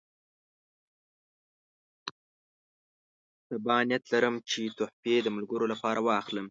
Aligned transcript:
سبا 3.51 3.75
نیت 3.87 4.03
لرم 4.11 4.35
چې 4.49 4.61
تحفې 4.77 5.15
د 5.23 5.27
ملګرو 5.35 5.65
لپاره 5.73 5.99
واخلم. 6.07 6.39